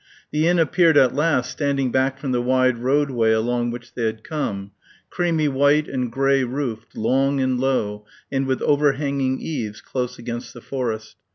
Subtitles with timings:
[0.31, 4.23] The inn appeared at last standing back from the wide roadway along which they had
[4.23, 4.71] come,
[5.11, 10.61] creamy white and grey roofed, long and low and with overhanging eaves, close against the
[10.61, 11.17] forest.